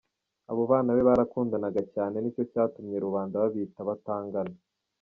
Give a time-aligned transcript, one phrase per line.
[0.49, 4.55] Abo bana be barakundanaga cyane, ni cyo cyatumye rubanda babita abatangana.